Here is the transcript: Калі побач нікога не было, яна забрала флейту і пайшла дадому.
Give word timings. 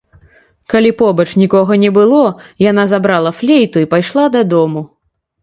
Калі 0.73 0.91
побач 1.01 1.25
нікога 1.41 1.77
не 1.83 1.91
было, 1.97 2.23
яна 2.69 2.87
забрала 2.95 3.35
флейту 3.43 3.77
і 3.87 3.91
пайшла 3.95 4.25
дадому. 4.39 4.81